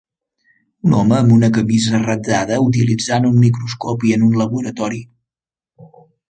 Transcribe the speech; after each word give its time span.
Un 0.87 0.93
home 0.99 1.17
amb 1.17 1.33
una 1.35 1.49
camisa 1.57 1.99
ratllada 2.05 2.57
utilitzant 2.69 3.29
un 3.33 3.37
microscopi 3.45 4.15
en 4.17 4.25
un 4.29 4.33
laboratori. 4.43 5.05